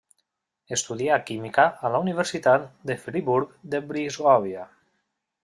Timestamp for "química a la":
1.27-2.01